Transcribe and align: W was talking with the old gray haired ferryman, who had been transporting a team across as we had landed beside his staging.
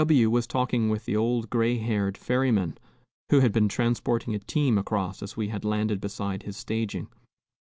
W 0.03 0.31
was 0.31 0.47
talking 0.47 0.89
with 0.89 1.05
the 1.05 1.15
old 1.15 1.51
gray 1.51 1.77
haired 1.77 2.17
ferryman, 2.17 2.75
who 3.29 3.41
had 3.41 3.51
been 3.51 3.69
transporting 3.69 4.33
a 4.33 4.39
team 4.39 4.79
across 4.79 5.21
as 5.21 5.37
we 5.37 5.49
had 5.49 5.63
landed 5.63 6.01
beside 6.01 6.41
his 6.41 6.57
staging. 6.57 7.07